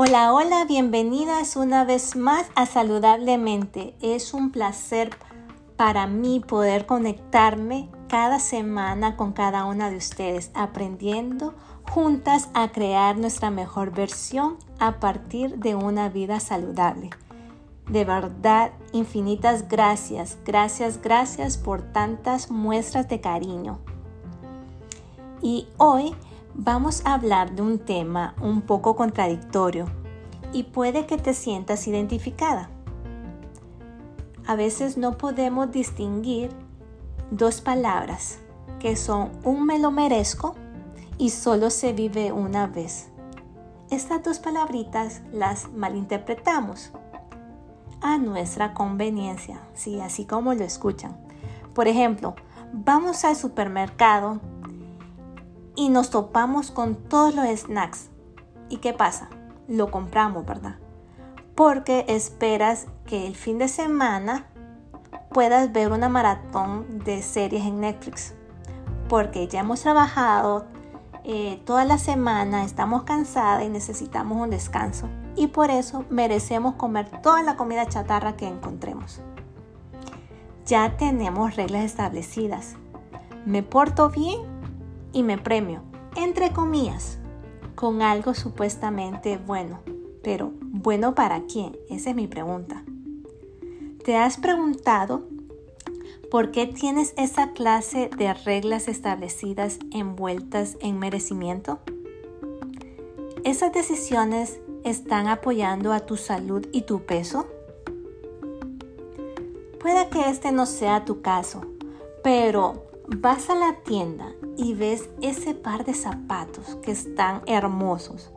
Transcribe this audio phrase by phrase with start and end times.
[0.00, 3.96] Hola, hola, bienvenidas una vez más a Saludablemente.
[4.00, 5.10] Es un placer
[5.76, 11.56] para mí poder conectarme cada semana con cada una de ustedes, aprendiendo
[11.90, 17.10] juntas a crear nuestra mejor versión a partir de una vida saludable.
[17.88, 23.80] De verdad, infinitas gracias, gracias, gracias por tantas muestras de cariño.
[25.42, 26.14] Y hoy
[26.58, 29.86] vamos a hablar de un tema un poco contradictorio
[30.52, 32.68] y puede que te sientas identificada.
[34.44, 36.50] A veces no podemos distinguir
[37.30, 38.40] dos palabras
[38.80, 40.56] que son un me lo merezco
[41.16, 43.08] y solo se vive una vez.
[43.90, 46.90] Estas dos palabritas las malinterpretamos
[48.00, 51.16] a nuestra conveniencia, sí, así como lo escuchan.
[51.72, 52.34] Por ejemplo,
[52.72, 54.40] vamos al supermercado
[55.78, 58.10] y nos topamos con todos los snacks.
[58.68, 59.30] ¿Y qué pasa?
[59.68, 60.74] Lo compramos, ¿verdad?
[61.54, 64.46] Porque esperas que el fin de semana
[65.30, 68.34] puedas ver una maratón de series en Netflix.
[69.08, 70.66] Porque ya hemos trabajado
[71.22, 75.08] eh, toda la semana, estamos cansadas y necesitamos un descanso.
[75.36, 79.20] Y por eso merecemos comer toda la comida chatarra que encontremos.
[80.66, 82.74] Ya tenemos reglas establecidas.
[83.46, 84.57] Me porto bien
[85.12, 85.82] y me premio,
[86.16, 87.18] entre comillas,
[87.74, 89.80] con algo supuestamente bueno.
[90.22, 91.76] Pero, ¿bueno para quién?
[91.88, 92.84] Esa es mi pregunta.
[94.04, 95.22] ¿Te has preguntado
[96.30, 101.78] por qué tienes esa clase de reglas establecidas envueltas en merecimiento?
[103.44, 107.46] ¿Esas decisiones están apoyando a tu salud y tu peso?
[109.80, 111.62] Puede que este no sea tu caso,
[112.22, 118.30] pero vas a la tienda y ves ese par de zapatos que están hermosos,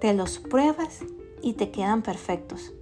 [0.00, 1.00] te los pruebas
[1.42, 2.72] y te quedan perfectos.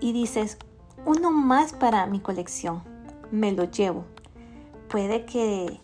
[0.00, 0.58] Y dices,
[1.06, 2.82] uno más para mi colección,
[3.30, 4.04] me lo llevo.
[4.88, 5.80] Puede que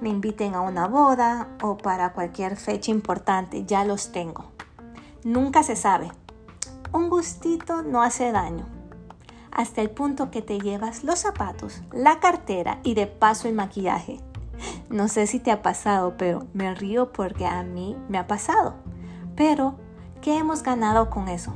[0.00, 4.52] me inviten a una boda o para cualquier fecha importante, ya los tengo.
[5.24, 6.10] Nunca se sabe.
[6.92, 8.75] Un gustito no hace daño
[9.56, 14.20] hasta el punto que te llevas los zapatos, la cartera y de paso el maquillaje.
[14.90, 18.74] No sé si te ha pasado, pero me río porque a mí me ha pasado.
[19.34, 19.76] Pero,
[20.20, 21.54] ¿qué hemos ganado con eso?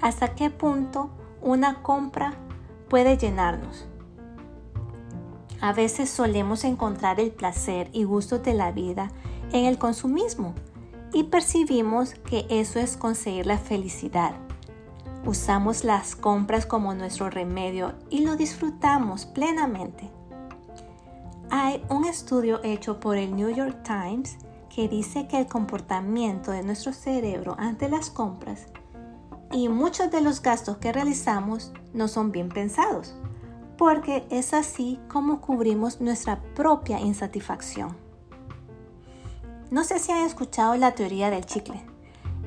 [0.00, 1.10] ¿Hasta qué punto
[1.42, 2.34] una compra
[2.88, 3.88] puede llenarnos?
[5.60, 9.10] A veces solemos encontrar el placer y gusto de la vida
[9.50, 10.54] en el consumismo
[11.12, 14.45] y percibimos que eso es conseguir la felicidad
[15.26, 20.08] Usamos las compras como nuestro remedio y lo disfrutamos plenamente.
[21.50, 24.38] Hay un estudio hecho por el New York Times
[24.72, 28.68] que dice que el comportamiento de nuestro cerebro ante las compras
[29.50, 33.16] y muchos de los gastos que realizamos no son bien pensados,
[33.76, 37.96] porque es así como cubrimos nuestra propia insatisfacción.
[39.72, 41.84] No sé si han escuchado la teoría del chicle.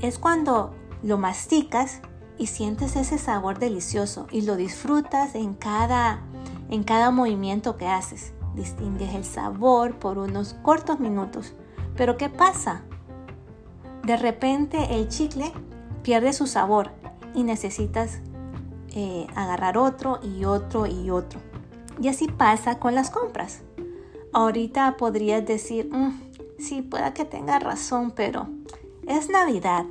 [0.01, 0.73] Es cuando
[1.03, 2.01] lo masticas
[2.39, 6.21] y sientes ese sabor delicioso y lo disfrutas en cada,
[6.69, 8.33] en cada movimiento que haces.
[8.55, 11.53] Distingues el sabor por unos cortos minutos.
[11.95, 12.81] Pero ¿qué pasa?
[14.03, 15.51] De repente el chicle
[16.01, 16.91] pierde su sabor
[17.35, 18.21] y necesitas
[18.95, 21.41] eh, agarrar otro y otro y otro.
[22.01, 23.61] Y así pasa con las compras.
[24.31, 26.21] Ahorita podrías decir, mm,
[26.57, 28.47] sí, pueda que tenga razón, pero
[29.05, 29.85] es Navidad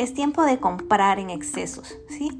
[0.00, 2.30] es tiempo de comprar en excesos, ¿sí?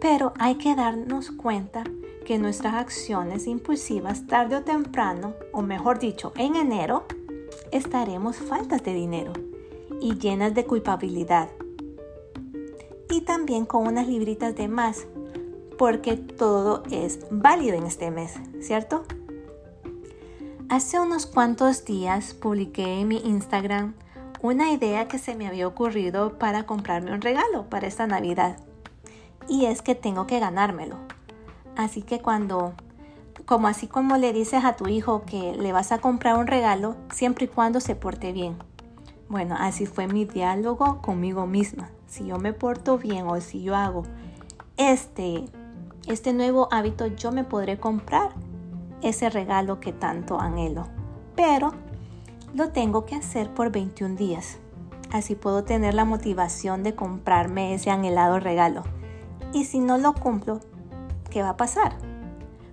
[0.00, 1.84] Pero hay que darnos cuenta
[2.24, 7.04] que nuestras acciones impulsivas tarde o temprano, o mejor dicho, en enero,
[7.72, 9.34] estaremos faltas de dinero
[10.00, 11.50] y llenas de culpabilidad.
[13.10, 15.06] Y también con unas libritas de más,
[15.76, 19.04] porque todo es válido en este mes, ¿cierto?
[20.70, 23.92] Hace unos cuantos días publiqué en mi Instagram
[24.46, 28.58] una idea que se me había ocurrido para comprarme un regalo para esta Navidad.
[29.48, 30.96] Y es que tengo que ganármelo.
[31.76, 32.74] Así que cuando,
[33.44, 36.96] como así como le dices a tu hijo que le vas a comprar un regalo,
[37.12, 38.56] siempre y cuando se porte bien.
[39.28, 41.90] Bueno, así fue mi diálogo conmigo misma.
[42.06, 44.04] Si yo me porto bien o si yo hago
[44.76, 45.44] este,
[46.06, 48.30] este nuevo hábito, yo me podré comprar
[49.02, 50.86] ese regalo que tanto anhelo.
[51.34, 51.72] Pero
[52.54, 54.58] lo tengo que hacer por 21 días.
[55.12, 58.82] Así puedo tener la motivación de comprarme ese anhelado regalo.
[59.52, 60.60] Y si no lo cumplo,
[61.30, 61.96] ¿qué va a pasar?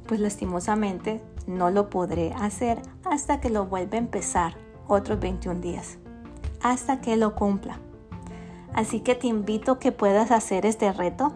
[0.07, 4.55] Pues lastimosamente no lo podré hacer hasta que lo vuelva a empezar
[4.87, 5.97] otros 21 días.
[6.61, 7.79] Hasta que lo cumpla.
[8.73, 11.33] Así que te invito a que puedas hacer este reto.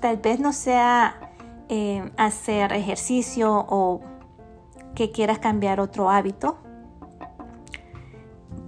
[0.00, 1.32] Tal vez no sea
[1.68, 4.00] eh, hacer ejercicio o
[4.94, 6.58] que quieras cambiar otro hábito.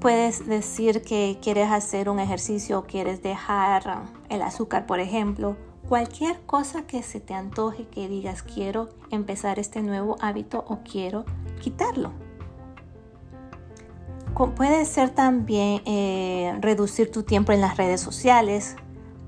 [0.01, 5.57] Puedes decir que quieres hacer un ejercicio o quieres dejar el azúcar, por ejemplo.
[5.89, 11.25] Cualquier cosa que se te antoje, que digas quiero empezar este nuevo hábito o quiero
[11.61, 12.13] quitarlo.
[14.55, 18.77] Puede ser también eh, reducir tu tiempo en las redes sociales.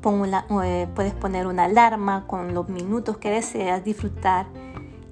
[0.05, 4.47] Eh, puedes poner una alarma con los minutos que deseas disfrutar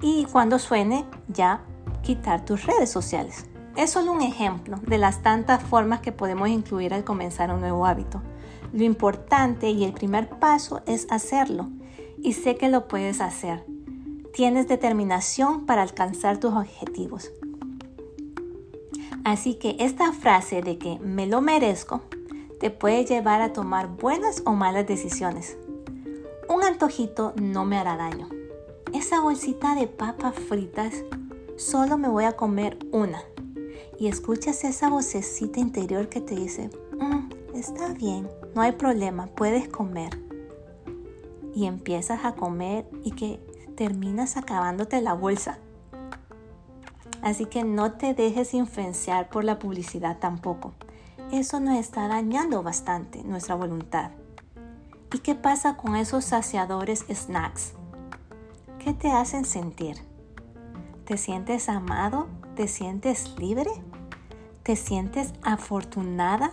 [0.01, 1.63] y cuando suene ya
[2.03, 3.47] quitar tus redes sociales.
[3.79, 7.87] Es solo un ejemplo de las tantas formas que podemos incluir al comenzar un nuevo
[7.87, 8.21] hábito.
[8.73, 11.69] Lo importante y el primer paso es hacerlo
[12.21, 13.65] y sé que lo puedes hacer.
[14.35, 17.31] Tienes determinación para alcanzar tus objetivos.
[19.23, 22.01] Así que esta frase de que me lo merezco
[22.59, 25.57] te puede llevar a tomar buenas o malas decisiones.
[26.49, 28.29] Un antojito no me hará daño.
[28.93, 31.05] Esa bolsita de papas fritas
[31.57, 33.23] solo me voy a comer una.
[33.99, 39.69] Y escuchas esa vocecita interior que te dice, mm, está bien, no hay problema, puedes
[39.69, 40.23] comer.
[41.55, 43.41] Y empiezas a comer y que
[43.77, 45.59] terminas acabándote la bolsa.
[47.23, 50.73] Así que no te dejes influenciar por la publicidad tampoco.
[51.33, 54.13] Eso nos está dañando bastante nuestra voluntad.
[55.13, 57.73] ¿Y qué pasa con esos saciadores snacks?
[58.79, 59.97] ¿Qué te hacen sentir?
[61.05, 62.29] ¿Te sientes amado?
[62.55, 63.71] ¿Te sientes libre?
[64.69, 66.53] ¿Te sientes afortunada?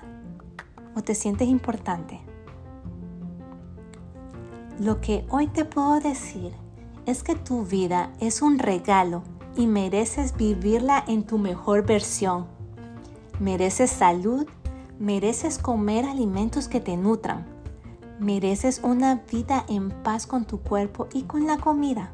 [0.96, 2.22] ¿O te sientes importante?
[4.80, 6.54] Lo que hoy te puedo decir
[7.06, 9.22] es que tu vida es un regalo
[9.58, 12.46] y mereces vivirla en tu mejor versión.
[13.42, 14.48] Mereces salud,
[14.98, 17.46] mereces comer alimentos que te nutran,
[18.22, 22.14] mereces una vida en paz con tu cuerpo y con la comida.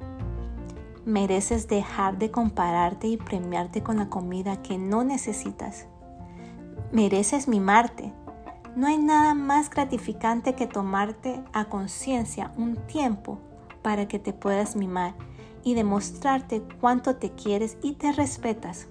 [1.06, 5.88] Mereces dejar de compararte y premiarte con la comida que no necesitas.
[6.92, 8.14] Mereces mimarte.
[8.76, 13.40] No hay nada más gratificante que tomarte a conciencia un tiempo
[13.82, 15.16] para que te puedas mimar
[15.64, 18.88] y demostrarte cuánto te quieres y te respetas.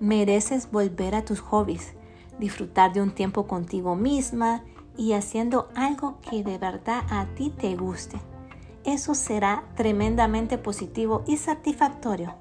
[0.00, 1.94] Mereces volver a tus hobbies,
[2.40, 4.64] disfrutar de un tiempo contigo misma
[4.96, 8.31] y haciendo algo que de verdad a ti te guste.
[8.84, 12.34] Eso será tremendamente positivo y satisfactorio.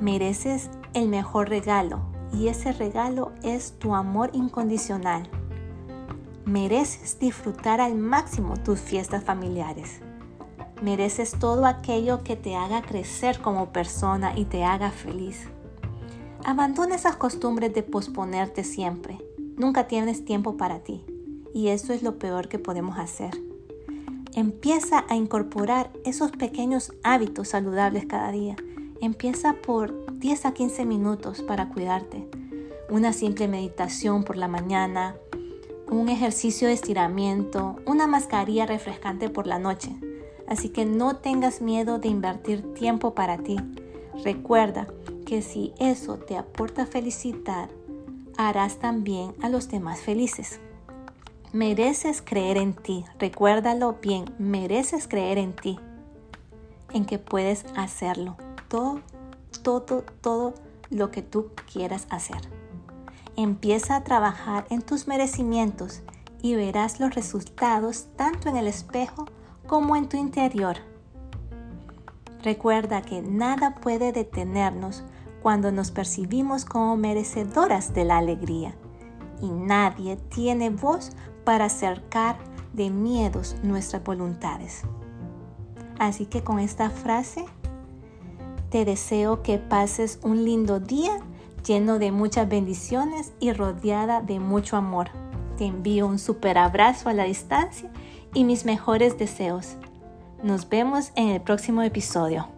[0.00, 2.00] Mereces el mejor regalo
[2.32, 5.28] y ese regalo es tu amor incondicional.
[6.44, 10.00] Mereces disfrutar al máximo tus fiestas familiares.
[10.82, 15.48] Mereces todo aquello que te haga crecer como persona y te haga feliz.
[16.44, 19.18] Abandona esas costumbres de posponerte siempre.
[19.56, 21.06] Nunca tienes tiempo para ti.
[21.54, 23.43] Y eso es lo peor que podemos hacer.
[24.34, 28.56] Empieza a incorporar esos pequeños hábitos saludables cada día.
[29.00, 32.26] Empieza por 10 a 15 minutos para cuidarte.
[32.90, 35.14] Una simple meditación por la mañana,
[35.88, 39.94] un ejercicio de estiramiento, una mascarilla refrescante por la noche.
[40.48, 43.56] Así que no tengas miedo de invertir tiempo para ti.
[44.24, 44.88] Recuerda
[45.26, 47.70] que si eso te aporta felicidad,
[48.36, 50.58] harás también a los demás felices.
[51.54, 53.04] Mereces creer en ti.
[53.16, 55.78] Recuérdalo bien, mereces creer en ti.
[56.92, 58.36] En que puedes hacerlo.
[58.66, 58.98] Todo,
[59.62, 60.54] todo, todo
[60.90, 62.40] lo que tú quieras hacer.
[63.36, 66.02] Empieza a trabajar en tus merecimientos
[66.42, 69.24] y verás los resultados tanto en el espejo
[69.68, 70.78] como en tu interior.
[72.42, 75.04] Recuerda que nada puede detenernos
[75.40, 78.74] cuando nos percibimos como merecedoras de la alegría
[79.40, 81.12] y nadie tiene voz
[81.44, 82.36] para acercar
[82.72, 84.82] de miedos nuestras voluntades.
[85.98, 87.44] Así que con esta frase
[88.70, 91.20] te deseo que pases un lindo día
[91.64, 95.10] lleno de muchas bendiciones y rodeada de mucho amor.
[95.56, 97.90] Te envío un super abrazo a la distancia
[98.34, 99.76] y mis mejores deseos.
[100.42, 102.48] Nos vemos en el próximo episodio.